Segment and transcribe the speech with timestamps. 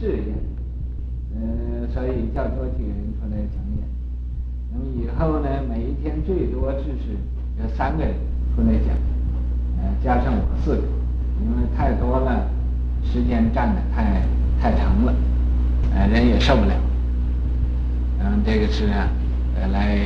[0.00, 0.32] 事业，
[1.36, 3.84] 嗯，所以叫多几个人出来讲演。
[4.72, 7.12] 那么以后呢，每一天最多就是
[7.60, 8.14] 有三个人
[8.56, 8.96] 出来讲，
[9.78, 10.82] 呃，加上我四个，
[11.42, 12.48] 因为太多了，
[13.04, 14.22] 时间占的太
[14.58, 15.14] 太长了，
[15.94, 16.72] 呃，人也受不了。
[18.20, 19.98] 嗯，这个是呃来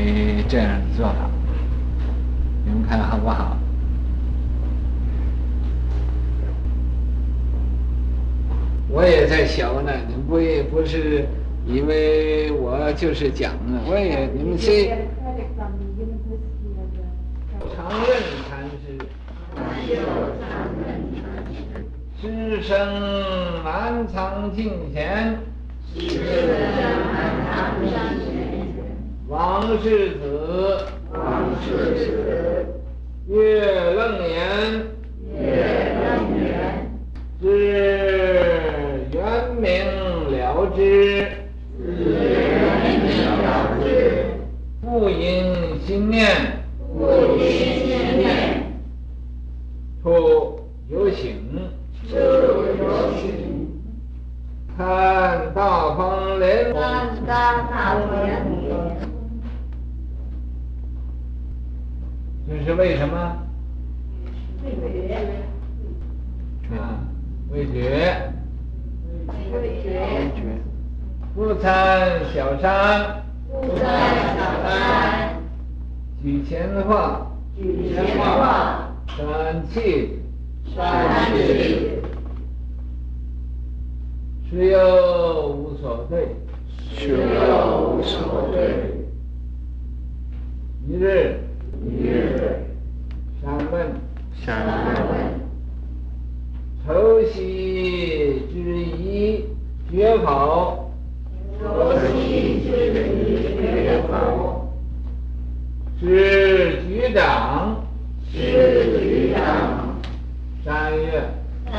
[0.48, 1.30] 这样的做法，
[2.64, 3.56] 你们看好不好？
[8.96, 11.26] 我也在学呢，你们不也不是
[11.66, 13.80] 以为我就是讲呢？
[13.90, 14.88] 我也你们谁？
[17.74, 18.86] 常任禅师，
[22.22, 22.70] 师生
[23.64, 25.36] 满仓净贤，
[29.26, 32.04] 王世子，王世子
[33.26, 34.86] 月楞严，
[37.42, 37.93] 知。
[40.76, 41.46] 圆
[43.02, 44.26] 明了知，
[44.80, 46.53] 不因心念，
[72.14, 73.84] 参小山，不参
[74.36, 75.42] 小山，
[76.22, 77.26] 举前话，
[77.56, 80.20] 举前化，转气，
[80.76, 81.90] 转气，
[84.48, 86.36] 实有无所对，
[86.94, 89.08] 实有无所对，
[90.86, 91.40] 一日，
[91.84, 92.64] 一日，
[93.42, 93.92] 三问，
[94.46, 94.64] 三
[95.10, 95.40] 问，
[96.86, 98.56] 愁喜之
[99.02, 99.46] 一，
[99.90, 100.83] 绝否？
[106.00, 106.06] 是
[106.86, 107.82] 局长，
[108.30, 108.36] 是
[109.00, 109.40] 局长。
[110.64, 111.22] 三月，
[111.70, 111.72] 三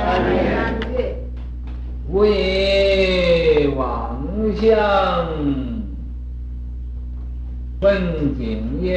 [0.93, 1.15] 月，
[2.07, 4.17] 无以妄
[4.55, 4.65] 想
[7.81, 8.87] 分境也。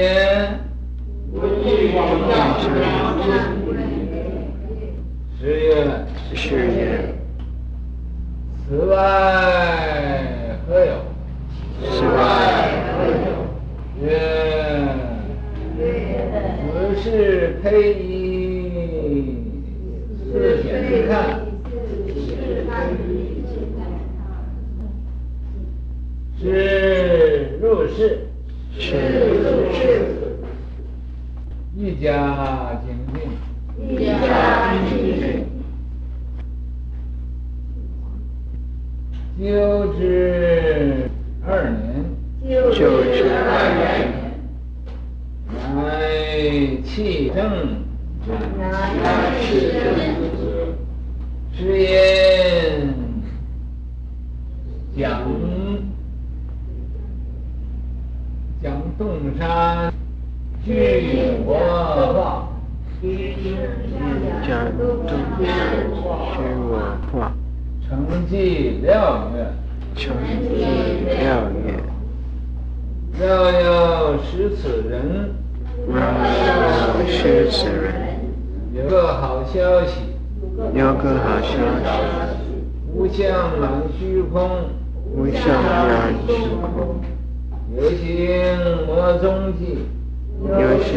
[1.33, 1.99] 无以妄
[2.31, 2.33] 想
[5.39, 5.69] 十月，
[6.35, 7.15] 十月，
[8.67, 9.78] 此外。
[10.69, 10.93] 何有？
[11.81, 12.19] 此外
[12.93, 14.05] 何有？
[14.05, 14.07] 曰：
[16.75, 17.07] 此是
[17.63, 17.67] 披
[18.05, 18.07] 衣，
[20.31, 20.69] 示显
[21.09, 21.09] 看。
[26.39, 28.29] 是入室。
[28.79, 28.85] 是
[29.39, 29.81] 入室。
[31.75, 33.17] 一家精进。
[33.89, 35.49] 一家精进。
[39.41, 40.58] 究之
[42.49, 43.37] 年，究之二
[43.77, 44.09] 年，
[45.77, 45.77] 乃
[46.83, 47.39] 契正，
[48.57, 48.65] 乃
[49.43, 49.85] 契正，
[51.55, 51.85] 是因
[54.97, 55.05] 讲
[58.63, 59.07] 讲洞
[59.39, 59.93] 山
[60.65, 60.71] 具
[61.45, 61.53] 我
[62.15, 62.49] 化，
[64.49, 64.49] 讲
[64.79, 65.07] 洞山
[65.39, 65.45] 具
[65.93, 66.03] 我
[67.13, 67.15] 化。
[67.87, 69.31] 成绩了，
[69.95, 70.65] 成绩
[71.07, 71.51] 了，
[73.21, 75.35] 若有识此人，
[75.89, 78.21] 若有识此人，
[78.73, 80.15] 有个好消息，
[80.73, 82.39] 有个好消息，
[82.95, 84.71] 无相满虚空，
[85.13, 87.01] 无相满虚空，
[87.77, 88.07] 有形
[88.87, 89.79] 魔踪迹，
[90.41, 90.95] 有形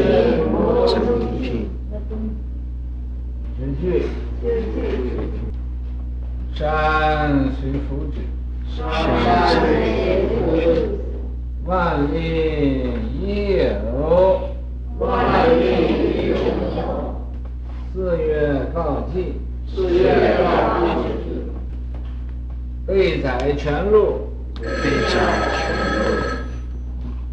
[0.52, 0.96] 魔踪
[1.42, 1.70] 迹，
[3.58, 4.06] 知趣。
[6.54, 8.16] 山随福祉，
[8.70, 8.80] 山
[9.50, 9.60] 随
[10.28, 10.62] 福祉，
[11.64, 12.18] 万利
[13.22, 14.50] 益有，
[14.98, 16.36] 万利益有。
[17.94, 19.36] 四月告济，
[19.68, 20.44] 四月告
[20.86, 20.92] 济，
[22.88, 25.62] 备载全录，备载全
[26.00, 26.02] 录。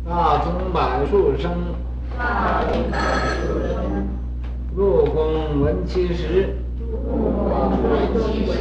[0.06, 0.78] 大宗柏
[1.10, 1.50] 树生，
[2.18, 3.76] 大宗柏树生。
[4.76, 6.96] 入宫闻其实，入
[7.48, 7.48] 宫
[7.82, 8.52] 闻其实。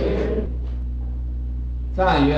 [1.95, 2.36] 赞曰：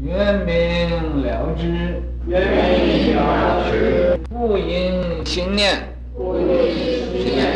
[0.00, 5.70] 圆明了知，圆明了知，复因心念，
[6.16, 6.46] 复因
[7.22, 7.46] 心念，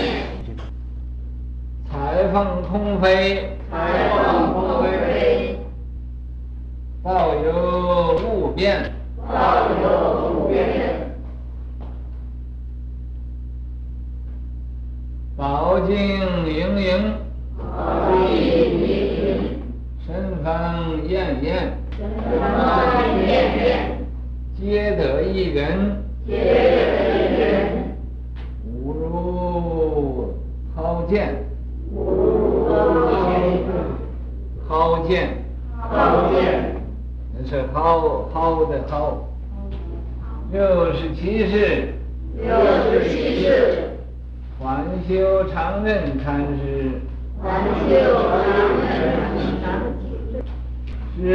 [1.91, 5.59] 彩凤空飞，彩凤空飞，
[7.03, 8.93] 道有物变，
[9.27, 11.13] 道有物变，
[15.37, 15.97] 宝镜
[16.47, 17.15] 盈盈。
[20.07, 23.99] 身方厌厌，身方厌厌，
[24.57, 26.39] 皆得一人，皆得
[27.19, 27.51] 一人，
[28.65, 30.35] 吾如
[30.77, 31.45] 好见，
[31.93, 32.71] 吾如好
[33.09, 33.59] 剑，
[34.69, 35.29] 好剑，
[35.77, 36.77] 好见，
[37.37, 39.25] 那是好好的好。
[40.53, 41.95] 六十七世，
[42.37, 42.47] 六
[42.93, 43.91] 十七世，
[44.63, 46.93] 还修常任禅师，
[47.43, 47.59] 还
[47.91, 48.87] 修常忍
[49.61, 49.67] 禅
[49.99, 51.27] 师，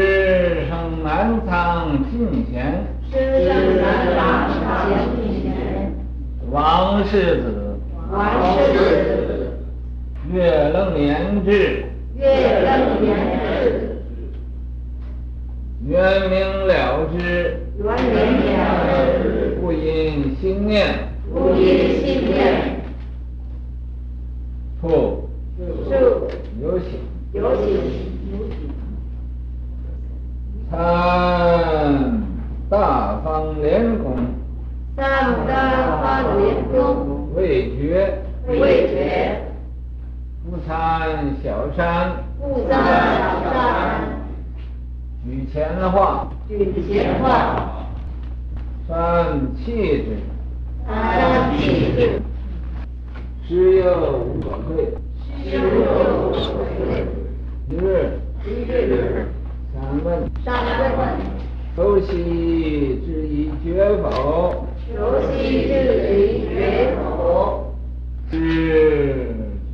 [0.53, 5.91] 师生南藏净贤，师生南藏净贤，
[6.51, 7.79] 王世子，
[8.11, 9.57] 王世子，
[10.31, 11.85] 月楞严智，
[12.15, 13.17] 月楞严
[13.63, 13.97] 智，
[15.87, 18.15] 圆明了之，圆明
[18.55, 18.61] 了
[19.23, 20.93] 之，不因心念，
[21.33, 22.79] 不因心念，
[24.79, 25.22] 处
[41.75, 44.01] 山，不参小山，
[45.25, 47.87] 举前话，举前化，
[48.87, 50.17] 三气质，
[50.85, 52.21] 三气质，
[53.47, 53.83] 师有
[54.19, 54.93] 无所愧，
[55.43, 55.61] 师有
[56.29, 56.43] 无所
[56.77, 57.07] 愧，
[57.69, 59.25] 一日，一日，
[59.73, 61.01] 三问，三问，
[61.75, 62.07] 求悉
[63.03, 64.67] 之以绝否？
[64.85, 64.91] 求
[65.21, 65.31] 悉
[65.67, 65.73] 之
[66.19, 67.73] 以觉否？
[68.29, 68.35] 是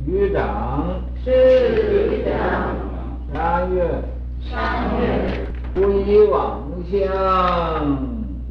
[0.06, 1.30] 局长，是
[2.24, 2.30] 的，
[3.30, 3.84] 三月，
[4.50, 5.02] 三月，
[5.74, 6.98] 不以妄相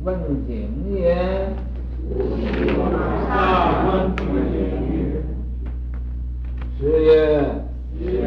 [0.03, 0.15] 问
[0.47, 1.51] 景言，
[2.07, 2.81] 不以妄
[3.27, 3.31] 相
[3.91, 4.21] 问经
[6.79, 7.43] 十月，
[7.97, 8.21] 十月，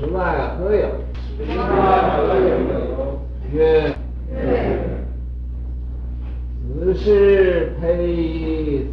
[0.00, 0.88] 此外何有？
[1.36, 1.62] 此外
[2.16, 2.56] 何有？
[3.52, 3.94] 曰，
[4.32, 4.34] 月，
[6.80, 7.86] 此事配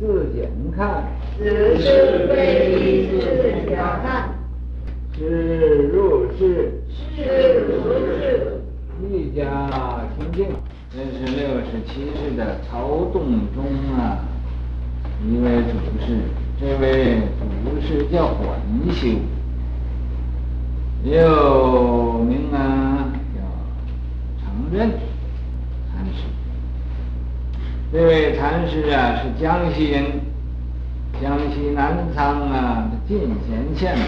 [0.02, 1.06] 自检看，
[1.38, 1.46] 此
[1.78, 2.34] 事非
[2.74, 3.20] 以自
[3.66, 3.66] 检
[4.04, 4.36] 看，
[5.20, 6.80] 是入世，
[7.14, 8.62] 是如是。
[9.12, 9.44] 一家
[10.18, 10.48] 清净。
[10.90, 13.66] 这是六十七世的曹洞宗
[13.98, 14.24] 啊，
[15.22, 16.22] 一位祖师，
[16.58, 18.58] 这位祖师叫管
[18.94, 19.10] 修，
[21.04, 23.42] 又名啊叫
[24.42, 24.90] 常忍
[25.92, 26.24] 禅师。
[27.92, 30.06] 这位禅师啊是江西人，
[31.22, 34.06] 江西南昌啊的进贤县人，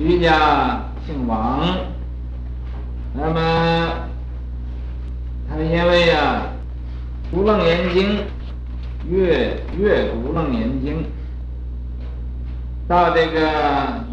[0.00, 1.60] 徐家姓王。
[3.12, 3.92] 那么，
[5.46, 6.42] 他因为呀，
[7.34, 8.08] 《古楞严经》
[9.10, 11.02] 阅阅《古楞严经》，
[12.88, 13.40] 到这个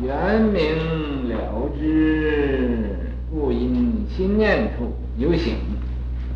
[0.03, 5.55] 圆明了之，不因心念处有醒，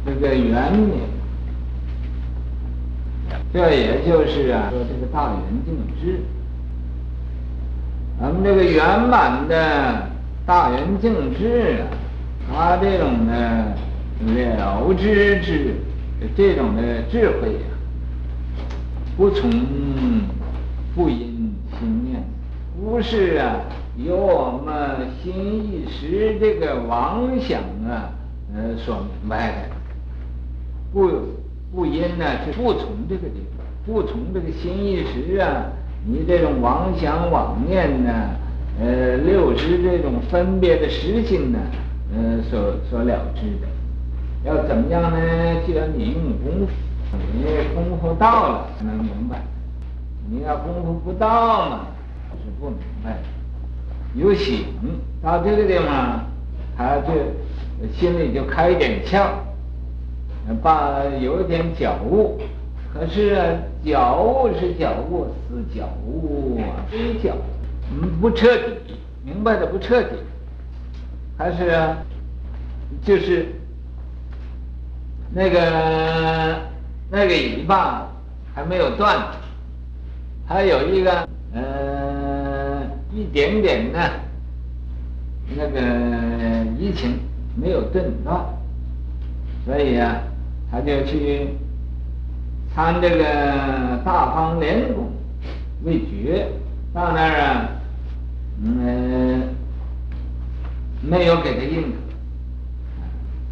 [0.06, 1.02] 这个圆明，
[3.52, 6.22] 这也就是啊，说这个大圆净智，
[8.22, 10.08] 咱们这个圆满的
[10.46, 11.98] 大圆净智啊。
[12.54, 13.74] 他这种的
[14.36, 15.74] 了知之
[16.36, 17.72] 这种的智慧、啊，
[19.16, 19.50] 不从
[20.94, 22.22] 不因心念，
[22.78, 23.62] 不是啊
[23.96, 28.12] 由我们心一时这个妄想啊
[28.54, 29.76] 呃所明白的，
[30.92, 31.10] 不
[31.74, 35.72] 不因呢是不从这个地方，不从这个心一时啊，
[36.06, 38.12] 你这种妄想妄念呢，
[38.80, 41.60] 呃六识这种分别的实心呢。
[42.14, 43.68] 呃，所所了知的，
[44.44, 45.18] 要怎么样呢？
[45.66, 46.74] 就要你用功夫，
[47.34, 49.42] 你功夫到了才能明白。
[50.30, 51.88] 你要功夫不到嘛，
[52.44, 53.20] 是不明白的。
[54.14, 54.66] 有醒
[55.24, 56.26] 到这个地方，
[56.76, 57.14] 他就
[57.94, 59.28] 心里就开一点窍，
[60.62, 62.42] 把有一点觉悟。
[62.94, 67.34] 可是啊，觉悟是觉悟，是觉悟啊，非觉，
[67.92, 70.10] 嗯，不彻底，明白的不彻底。
[71.38, 71.72] 还是，
[73.04, 73.48] 就是
[75.34, 76.60] 那个
[77.10, 78.12] 那个尾巴
[78.54, 79.26] 还没有断，
[80.46, 82.82] 还有一个呃
[83.12, 84.00] 一点点的
[85.56, 85.80] 那个
[86.78, 87.18] 疫情
[87.56, 88.46] 没有顿断，
[89.66, 90.22] 所以啊，
[90.70, 91.48] 他就去
[92.76, 95.12] 参这个大方莲宫
[95.84, 96.48] 未决，
[96.94, 97.70] 到那儿啊，
[98.64, 99.56] 嗯。
[101.04, 101.98] 没有给他认可，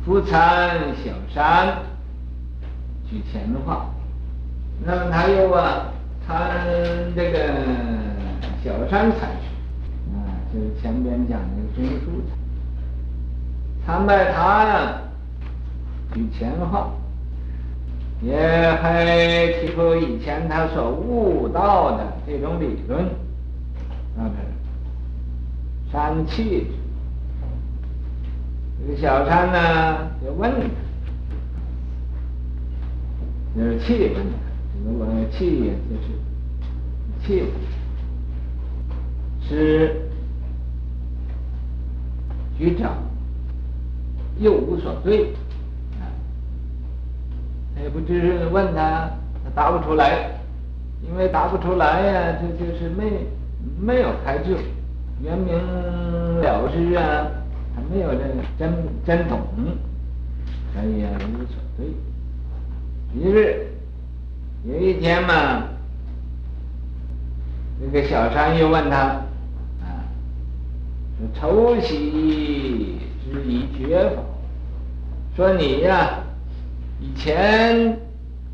[0.06, 1.80] 复参小山
[3.10, 3.88] 举前话，
[4.86, 5.92] 那么他又啊
[6.28, 6.38] 参
[7.16, 7.40] 这个
[8.64, 9.50] 小山禅师，
[10.14, 15.02] 啊，就是前边讲的中书禅，参拜他呀，
[16.14, 16.92] 举前话，
[18.22, 18.38] 也
[18.82, 23.06] 还提出以前他所悟到的这种理论，
[24.16, 24.32] 那个
[25.92, 26.68] 山气。
[28.82, 30.52] 这个小山呢，就问
[33.56, 34.34] 他，就是气问他，
[34.84, 34.90] 这
[35.26, 36.08] 个气，就是
[37.26, 37.44] 气
[39.48, 40.06] 是。
[42.60, 42.98] 局长
[44.38, 45.32] 又无所对，
[47.94, 49.10] 不知是问他，
[49.44, 50.40] 他答不出来，
[51.08, 53.28] 因为答不出来呀，这就是没
[53.80, 54.58] 没有开智，
[55.22, 55.58] 圆明
[56.42, 57.28] 了之啊，
[57.76, 58.74] 他没有这个真
[59.06, 59.40] 真懂，
[60.74, 61.88] 所以无所对。
[63.14, 63.68] 于是
[64.66, 65.64] 有一天嘛，
[67.82, 69.22] 那个小禅又问他。
[71.38, 74.22] 抽昔之以绝法，
[75.36, 76.24] 说你呀、
[77.00, 77.98] 以前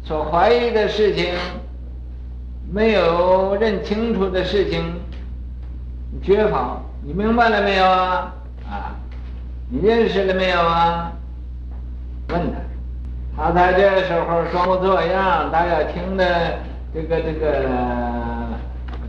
[0.03, 1.33] 所怀疑的事情，
[2.71, 4.83] 没有认清楚的事情，
[6.21, 8.33] 觉法，你明白了没有啊？
[8.69, 8.95] 啊，
[9.69, 11.11] 你认识了没有啊？
[12.29, 12.39] 问
[13.35, 16.59] 他，他在这时候装模作样，大家听的
[16.93, 17.65] 这个这个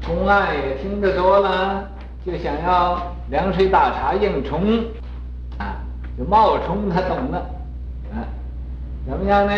[0.07, 1.91] 公案也听得多了。
[2.25, 3.01] 就想要
[3.31, 4.81] 凉水打茶硬冲，
[5.59, 5.77] 啊，
[6.19, 7.47] 就冒充他懂了，
[9.09, 9.53] 怎么样呢？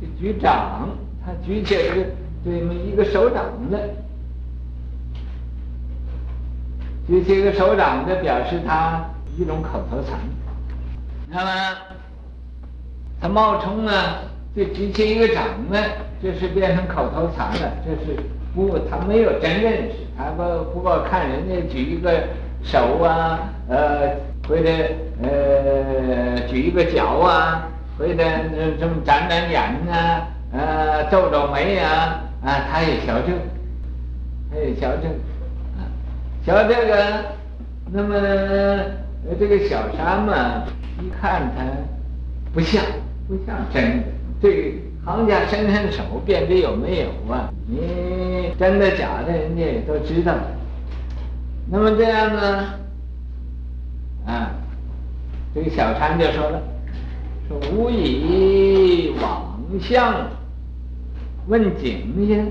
[0.00, 0.88] 就举掌，
[1.24, 2.06] 他举起一个
[2.44, 3.78] 这么一个手掌的，
[7.06, 9.04] 举起一个手掌的，表示他
[9.36, 10.18] 一种口头禅。
[11.26, 11.76] 你看吗？
[13.20, 13.92] 他冒充呢，
[14.54, 15.76] 就举起一个掌子，
[16.22, 18.16] 这是变成口头禅了，这是。
[18.54, 20.42] 不，他没有真认识，他不
[20.74, 22.22] 不过看人家举一个
[22.62, 24.10] 手啊，呃，
[24.46, 24.68] 或者
[25.22, 27.66] 呃举一个脚啊，
[28.02, 28.14] 或者
[28.80, 33.28] 这么眨眨眼啊，呃皱皱眉啊，啊，他也晓得，
[34.50, 35.06] 他也瞧这，
[35.78, 35.86] 啊，
[36.44, 37.24] 瞧这个，
[37.92, 38.16] 那么
[39.38, 40.64] 这个小山嘛，
[41.00, 41.62] 一看他
[42.52, 42.82] 不像，
[43.28, 44.04] 不像真的，
[44.42, 44.74] 这。
[45.04, 47.50] 行家伸伸手，辨别有没有啊？
[47.66, 50.32] 你真的假的，人家也都知道。
[51.68, 52.64] 那么这样呢？
[54.24, 54.52] 啊，
[55.52, 56.62] 这个小禅就说了
[57.72, 60.28] ：“无以往相
[61.48, 62.44] 问景也，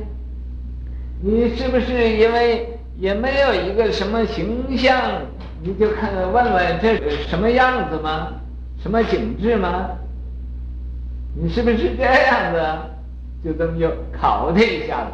[1.22, 2.68] 你是不是因为
[2.98, 4.96] 也没有一个什么形象，
[5.62, 8.34] 你就看问问这是什么样子吗？
[8.82, 9.90] 什么景致吗？”
[11.34, 12.62] 你是不是这样子？
[13.44, 15.12] 就这么又考他一下子，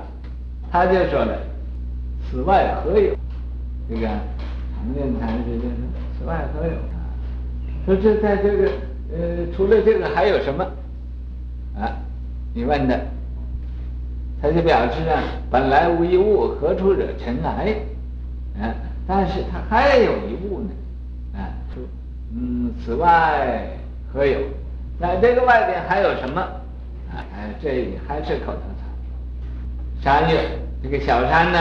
[0.71, 1.37] 他就说了
[2.29, 3.15] ：“此外何有？”
[3.87, 5.69] 这个常念禅师就说
[6.17, 6.73] ：“此外何有？”
[7.85, 8.69] 说这在这个
[9.11, 10.63] 呃，除了这个还有什么？
[11.79, 11.95] 啊，
[12.53, 12.99] 你问的，
[14.41, 17.75] 他就表示啊，本来无一物，何处惹尘埃？
[18.59, 18.73] 啊，
[19.07, 20.69] 但是他还有一物呢，
[21.39, 21.83] 啊，说
[22.33, 23.67] 嗯，此外
[24.11, 24.39] 何有？
[24.99, 26.41] 那这个外边还有什么？
[26.41, 30.21] 啊，哎，这还是口头禅。
[30.23, 31.59] 山月这个小山呢，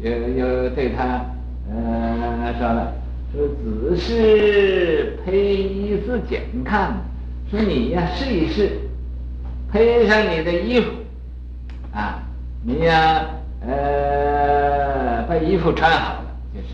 [0.00, 1.24] 又又对他，
[1.70, 2.92] 呃，说了，
[3.32, 7.02] 说只是披衣自检看，
[7.50, 8.78] 说你呀试一试，
[9.72, 10.90] 披上你的衣服，
[11.92, 12.22] 啊，
[12.62, 13.26] 你呀，
[13.60, 16.68] 呃，把衣服穿好了，就是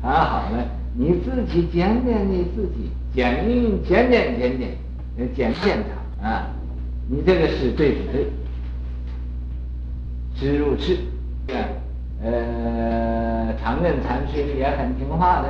[0.00, 0.64] 穿好了，
[0.94, 2.90] 你自己检点你自己。
[3.14, 3.46] 检
[3.88, 4.68] 检检检检，
[5.34, 5.84] 检检
[6.20, 6.46] 查啊，
[7.08, 8.26] 你这个是对不对？
[10.36, 10.98] 知如是，
[12.22, 15.48] 呃，常任禅师也很听话的，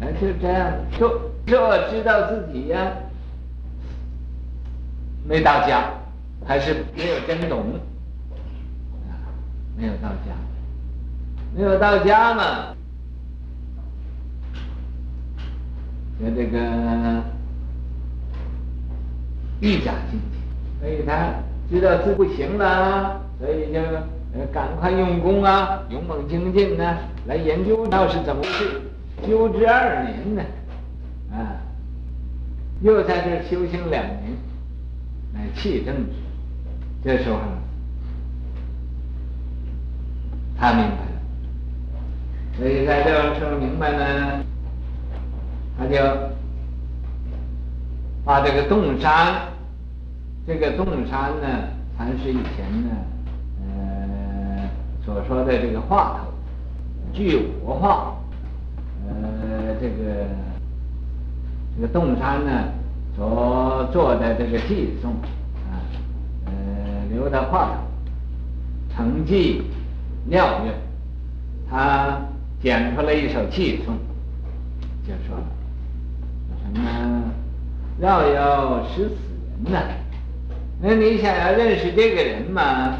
[0.00, 1.08] 呃，就这样，就
[1.46, 1.56] 就
[1.90, 2.92] 知道自己呀，
[5.26, 5.84] 没到家，
[6.44, 7.64] 还是没有真懂，
[9.76, 10.34] 没有到家，
[11.56, 12.74] 没有到家嘛。
[16.20, 16.58] 就这个
[19.60, 20.40] 愈加精进，
[20.80, 21.32] 所以他
[21.68, 23.80] 知道自己不行了，所以就
[24.34, 26.96] 呃赶快用功啊，勇猛精进呢，
[27.26, 28.82] 来研究到是怎么回事。
[29.26, 30.42] 修之二年呢，
[31.32, 31.60] 啊，
[32.80, 34.22] 又在这修行两年，
[35.32, 36.12] 乃契正之。
[37.04, 37.38] 这时候
[40.56, 41.20] 他明白了，
[42.58, 44.44] 所以在这时候明白呢。
[45.78, 45.96] 他就
[48.26, 49.48] 把这个洞山，
[50.46, 51.48] 这个洞山呢，
[51.96, 52.90] 禅师以前呢，
[55.04, 56.32] 所说的这个话头，
[57.12, 58.14] 据我话，
[59.08, 60.26] 呃，这个
[61.74, 62.68] 这个洞山呢
[63.16, 65.10] 所做的这个寄颂
[65.70, 65.82] 啊，
[66.46, 66.52] 呃，
[67.10, 67.76] 刘德华
[68.94, 69.62] 承继
[70.28, 70.72] 廖月，
[71.68, 72.20] 他
[72.62, 73.96] 剪出了一首寄颂，
[75.04, 75.36] 就说
[76.62, 77.24] 什么
[77.98, 79.14] 绕有十死
[79.64, 79.82] 人呐，
[80.80, 82.98] 那你想要认识这个人吗？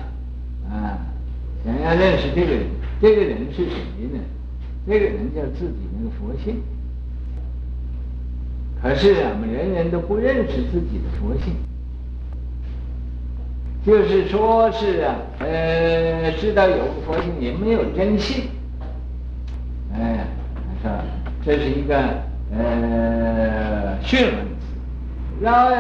[1.65, 2.67] 想要认识这个人，
[3.01, 3.77] 这个人是谁
[4.13, 4.19] 呢？
[4.87, 6.61] 这个人叫自己那个佛性。
[8.83, 11.55] 可是我们人人都不认识自己的佛性，
[13.87, 18.47] 就是说是啊，呃，知道有个佛性，也没有真信。
[19.95, 20.27] 哎，
[20.83, 20.99] 他说
[21.45, 21.97] 这是一个
[22.53, 24.67] 呃训文词，
[25.41, 25.77] 饶有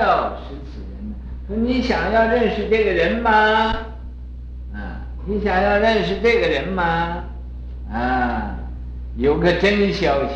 [0.47, 1.13] 十此人。
[1.49, 3.75] 说你想要认识这个人吗？
[5.27, 7.25] 你想要认识这个人吗？
[7.93, 8.57] 啊，
[9.17, 10.35] 有个真消息，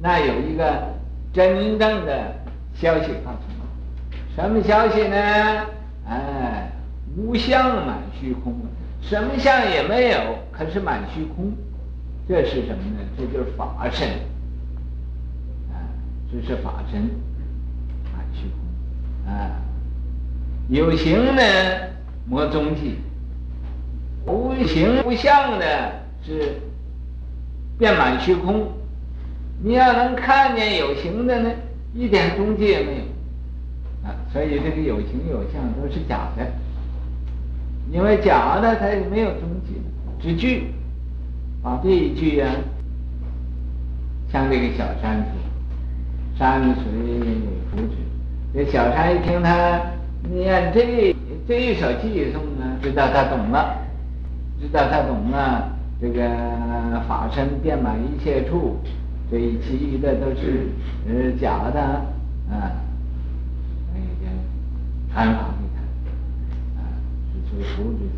[0.00, 0.94] 那有一个。
[1.34, 2.32] 真正的
[2.74, 5.16] 消息告诉你，什么消息呢？
[6.08, 6.70] 哎，
[7.16, 8.54] 无相满虚空，
[9.02, 10.16] 什么相也没有，
[10.52, 11.52] 可是满虚空，
[12.28, 13.00] 这是什么呢？
[13.18, 14.08] 这就是法身，
[15.72, 15.74] 啊，
[16.30, 17.00] 这是法身，
[18.12, 19.58] 满虚空，啊，
[20.68, 21.42] 有形呢，
[22.26, 22.98] 没踪迹，
[24.26, 25.92] 无形无相的
[26.24, 26.60] 是
[27.78, 28.66] 遍满虚空。
[29.62, 31.50] 你要能看见有形的呢，
[31.94, 36.44] 一点踪迹也没有，啊，所以这个有形有相都是假的，
[37.90, 39.80] 因为假的它也没有踪迹，
[40.20, 40.72] 只具，
[41.62, 42.46] 啊，这一句呀，
[44.30, 46.84] 像这个小山说，山水
[47.70, 47.94] 福祉，
[48.52, 49.80] 这小山一听他
[50.30, 51.14] 念这
[51.46, 53.78] 这一首偈颂呢，知道他懂了，
[54.66, 56.22] 知道他懂了，这个
[57.06, 58.78] 法身遍满一切处。
[59.30, 60.68] 所以其余的都是
[61.08, 61.80] 呃假的
[62.50, 62.70] 啊，
[63.92, 64.04] 那个
[65.12, 65.76] 传法给他，
[66.78, 66.80] 啊，
[67.32, 68.16] 是是佛这些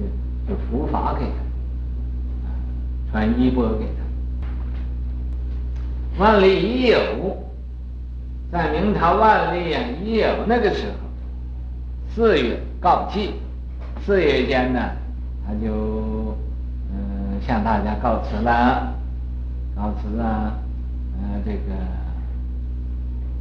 [0.49, 1.39] 就佛法给他，
[2.45, 2.47] 啊，
[3.13, 3.99] 传衣钵给他。
[6.23, 6.99] 万历已有，
[8.51, 10.93] 在明朝万历啊已有那个时候，
[12.15, 13.35] 四月告祭，
[14.05, 14.81] 四月间呢，
[15.47, 16.26] 他就、
[17.47, 18.93] 向大家告辞了，
[19.77, 20.59] 告辞了。
[21.19, 21.73] 呃，这个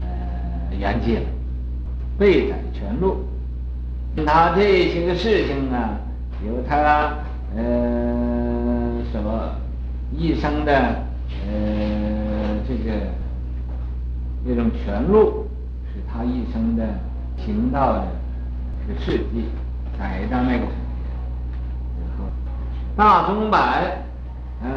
[0.02, 0.08] 呃，
[0.78, 1.26] 圆寂了，
[2.18, 3.26] 备载全录。
[4.26, 6.00] 他这些个事情啊，
[6.46, 7.18] 由他
[7.58, 7.62] 呃
[9.12, 9.56] 什么
[10.16, 10.72] 一生的
[11.48, 12.94] 呃这个
[14.46, 15.48] 那种全录，
[15.92, 16.88] 是他一生的
[17.38, 18.08] 行道的
[18.88, 19.50] 这个事迹，
[20.00, 20.66] 载到那个
[22.96, 24.04] 大钟摆，
[24.64, 24.70] 嗯、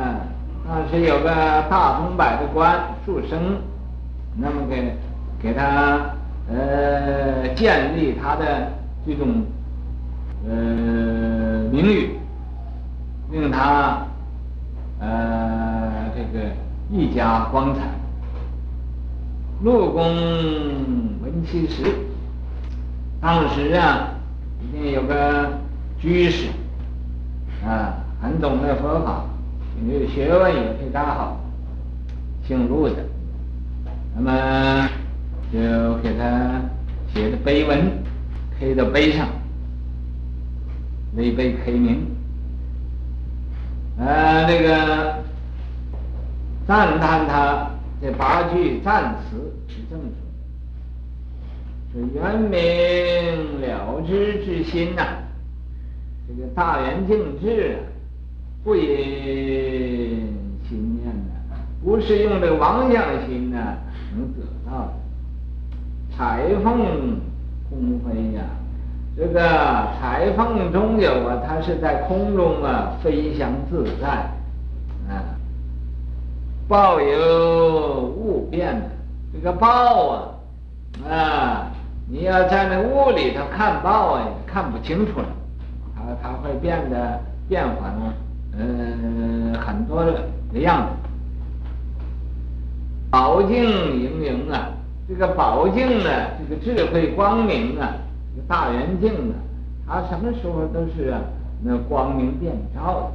[0.67, 1.31] 当时有个
[1.71, 3.39] 大钟摆的官树生，
[4.37, 4.97] 那么给
[5.41, 6.11] 给他
[6.51, 8.73] 呃建立他的
[9.07, 9.45] 这种
[10.49, 10.53] 呃
[11.71, 12.19] 名誉，
[13.31, 13.99] 令他
[14.99, 16.45] 呃这个
[16.91, 17.83] 一家光彩。
[19.63, 20.05] 陆公
[21.23, 21.85] 闻其实，
[23.21, 24.11] 当时啊，
[24.61, 25.51] 一定有个
[26.01, 26.49] 居士
[27.65, 29.25] 啊，很懂得佛法。
[29.81, 31.41] 因为学问也非常好，
[32.45, 32.97] 姓陆的，
[34.17, 34.89] 那么
[35.53, 35.59] 就
[36.03, 36.61] 给他
[37.15, 37.79] 写的碑文，
[38.59, 39.29] 刻到碑上，
[41.15, 42.05] 立碑刻名。
[43.99, 45.23] 呃，那个
[46.67, 47.71] 赞叹他
[48.03, 49.37] 这八句赞词
[49.69, 50.03] 是这么
[51.93, 55.07] 说：说圆明了知之心呐、
[56.27, 57.88] 这个大圆净智啊。
[58.64, 58.83] 不因
[60.68, 61.33] 心念呢，
[61.83, 63.59] 不是用这个妄想心呢
[64.14, 64.92] 能得到的。
[66.16, 67.21] 彩凤
[67.71, 68.42] 空飞呀，
[69.16, 69.40] 这个
[70.01, 74.09] 彩凤中有啊，它是在空中啊飞翔自在，
[75.09, 75.38] 啊，
[76.66, 78.90] 抱有物变的，
[79.33, 80.29] 这个抱啊，
[81.09, 81.71] 啊，
[82.11, 85.29] 你要在那屋里头看抱啊，看不清楚了，
[85.94, 88.12] 它它会变得变化呢。
[88.61, 91.09] 嗯，很多的样子，
[93.09, 94.71] 宝镜盈盈啊，
[95.09, 97.94] 这个宝镜呢，这个智慧光明啊，
[98.35, 99.35] 这个大圆镜呢，
[99.87, 101.21] 它什么时候都是啊，
[101.62, 103.12] 那光明遍照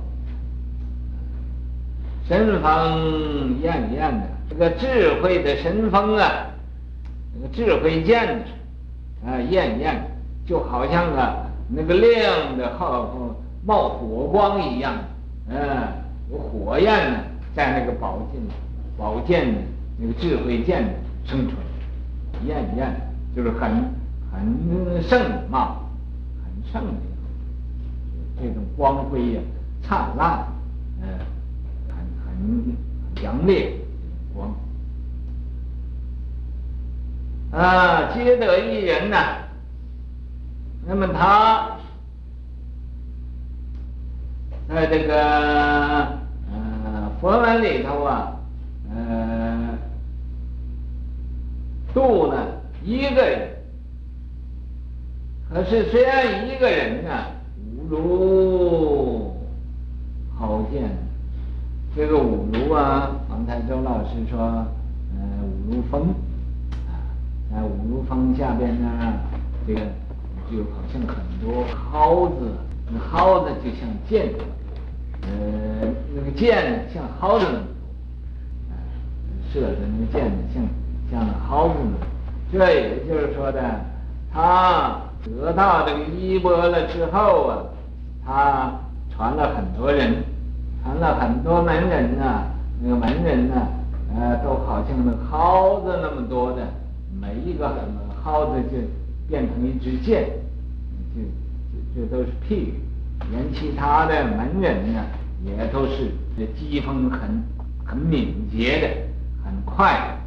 [2.26, 6.48] 的，神风艳艳的，这个智慧的神风啊，
[7.34, 8.46] 这个智慧剑
[9.26, 10.10] 啊，艳艳，
[10.46, 11.36] 就好像啊
[11.68, 14.94] 那个亮的好冒火光一样。
[15.48, 15.58] 嗯，
[16.32, 17.20] 有火焰呢，
[17.56, 18.42] 在那个宝剑，
[18.98, 19.54] 宝剑，
[19.98, 22.96] 那个智慧剑生出来，艳艳，
[23.36, 23.84] 就是很
[24.32, 25.84] 很盛貌，
[26.44, 26.94] 很盛的
[28.42, 29.42] 这种光辉呀，
[29.82, 30.48] 灿烂，
[31.02, 31.08] 嗯，
[31.90, 31.98] 很
[32.36, 33.74] 很强烈
[34.34, 34.54] 光。
[37.52, 39.38] 啊，皆得一人呐、
[40.88, 41.73] 那么他
[44.74, 45.14] 在这个
[46.52, 48.34] 呃佛门里头啊，
[48.90, 49.78] 呃，
[51.94, 52.44] 度呢
[52.84, 53.50] 一个人，
[55.48, 57.12] 可是虽然一个人呢，
[57.78, 59.38] 五如
[60.36, 60.90] 好见。
[61.96, 64.66] 这个五如啊，王太周老师说，呃，
[65.44, 66.08] 五如峰。
[67.52, 68.90] 在五如峰下边呢，
[69.68, 69.82] 这个
[70.52, 72.52] 就好像很多蒿子，
[72.92, 74.34] 那蒿子就像箭，
[75.26, 78.74] 呃，那个箭像蒿子那么多，
[79.54, 80.64] 射的那个箭像
[81.12, 82.08] 像蒿子那么多。
[82.52, 83.62] 这也就是说的，
[84.32, 87.64] 他得到这个衣钵了之后啊，
[88.26, 90.24] 他传了很多人，
[90.84, 92.48] 传了很多门人呐、啊，
[92.82, 93.68] 那个门人呐、
[94.16, 96.68] 呃，都好像那蒿子那么多的。
[97.22, 97.68] 每一个
[98.24, 98.78] 蒿子就
[99.28, 100.30] 变成一支箭，
[101.16, 101.22] 就
[101.72, 102.74] 就这都是譬喻。
[103.32, 105.04] 连其他的门人呢，
[105.46, 107.42] 也都是这机锋很
[107.86, 108.88] 很敏捷的，
[109.46, 110.18] 很快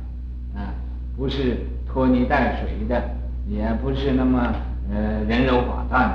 [0.54, 0.74] 的，啊，
[1.16, 3.02] 不是拖泥带水的，
[3.48, 4.52] 也不是那么
[4.90, 6.08] 呃人柔寡断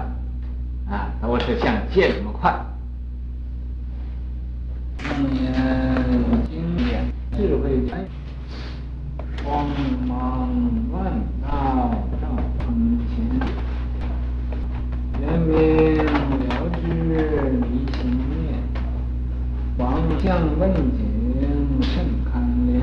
[0.87, 2.53] 的，啊，都是像剑那么快。
[20.31, 21.03] 向问境
[21.81, 22.79] 甚堪怜。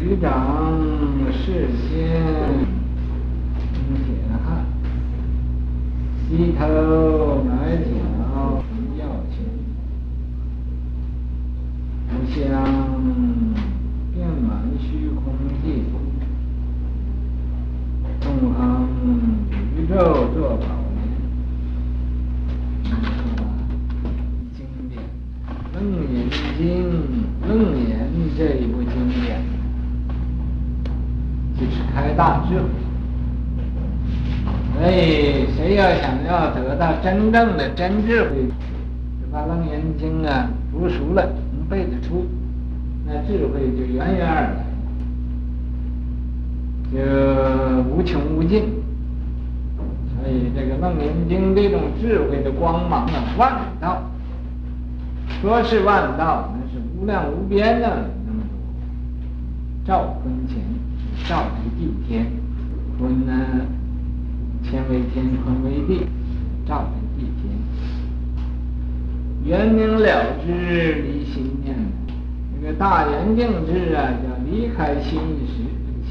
[0.00, 0.74] 局长
[1.30, 1.94] 世间。
[3.72, 4.04] 清铁
[4.44, 4.66] 汉，
[6.28, 6.64] 低头
[7.46, 7.86] 来讲
[8.98, 9.46] 要钱，
[12.08, 12.36] 不想。
[14.80, 15.22] 虚空
[15.62, 15.66] 界，
[18.20, 18.58] 纵横
[19.76, 19.94] 宇宙
[20.34, 20.66] 作宝
[36.00, 38.46] 想要得到真正的真智慧，
[39.20, 42.26] 就把《楞严经》啊读熟了，能背得出，
[43.06, 44.64] 那智慧就源源而来。
[46.90, 46.98] 就
[47.90, 48.62] 无穷无尽，
[50.16, 54.02] 所以这个《楞严经》这种智慧的光芒啊，万道，
[55.42, 58.56] 说是万道，那是无量无边的那么多。
[59.86, 60.56] 照坤干，
[61.28, 62.26] 照这个地天，
[62.98, 63.32] 坤呢，
[64.62, 66.06] 乾为天，坤为地，
[66.66, 67.42] 照这个地天。
[69.44, 70.46] 圆明了知
[71.02, 71.74] 离心念，
[72.54, 75.52] 那个大圆净智啊，叫离开心识，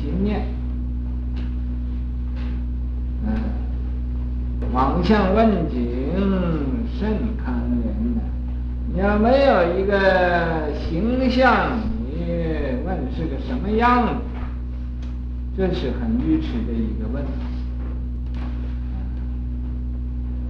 [0.02, 0.46] 心念。
[4.74, 5.78] 方向问景
[7.00, 7.10] 甚
[7.44, 8.22] 堪怜的，
[8.94, 12.26] 你要没有一个形象，你
[12.86, 14.12] 问是个什么样子，
[15.58, 17.32] 这是很愚痴的一个问题。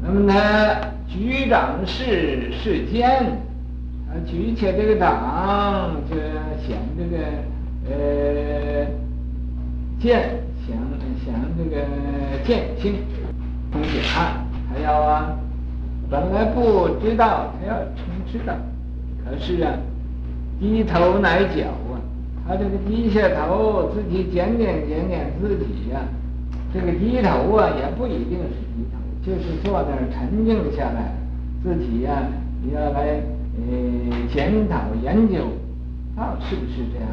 [0.09, 0.33] 那么呢，
[1.05, 3.09] 局长世世间，
[4.07, 6.15] 啊，举起这个掌，就
[6.65, 7.17] 显这个
[7.89, 8.87] 呃
[9.99, 10.77] 见，显
[11.25, 11.85] 显这个
[12.45, 12.95] 见性。
[13.73, 15.37] 空解汉，他要啊，
[16.09, 18.53] 本来不知道，他要充知道。
[19.25, 19.73] 可是啊，
[20.57, 21.99] 低头来脚啊，
[22.47, 25.99] 他这个低下头，自己检点检点自己呀、
[26.73, 28.66] 这个低头啊，也不一定是，
[29.27, 31.11] 就是坐那儿沉静下来，
[31.61, 32.31] 自己呀、啊，
[32.73, 33.19] 要来
[33.57, 33.67] 呃
[34.33, 35.49] 检讨研究，
[36.15, 37.09] 到底是不是这样？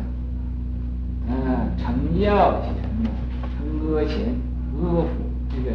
[1.27, 2.71] 啊，成要贤
[3.03, 3.11] 呐，
[3.59, 4.33] 成阿贤，
[4.81, 5.09] 阿福
[5.51, 5.75] 这个。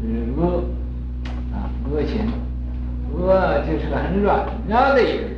[0.00, 0.04] 是
[0.36, 0.44] 阿
[1.56, 1.56] 啊，
[1.90, 2.28] 阿贤，
[3.16, 5.30] 阿就是个很软弱的一个人，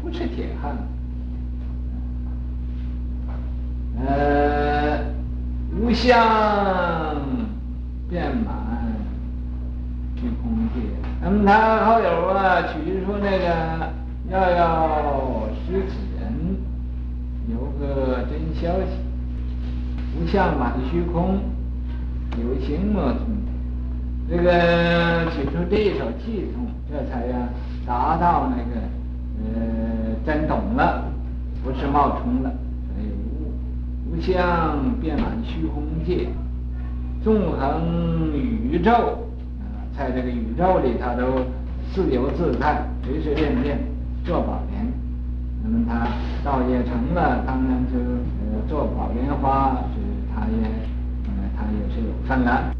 [0.00, 0.76] 不是铁汉。
[4.06, 5.00] 呃，
[5.76, 6.14] 无相
[8.08, 8.54] 遍满
[10.22, 10.86] 虚空界。
[11.20, 13.90] 那么他后有啊，取出那个
[14.30, 16.56] 要要识此人，
[17.48, 18.86] 有个真消息，
[20.16, 21.40] 无相满虚空，
[22.38, 23.42] 有形莫存。
[24.30, 27.48] 这个取出这一首气通，这才呀
[27.84, 28.80] 达到那个
[29.42, 31.02] 呃真懂了，
[31.64, 32.52] 不是冒充了。
[32.94, 36.28] 所以无无相遍满虚空界，
[37.24, 39.18] 纵横宇宙，
[39.96, 41.44] 在这个宇宙里，他都
[41.94, 43.78] 自由自在，随随便便
[44.24, 44.86] 做宝莲。
[45.62, 46.08] 那么他
[46.42, 50.68] 道也成了，当然就呃做宝莲花，就是他也
[51.26, 52.74] 呃他也是有份了。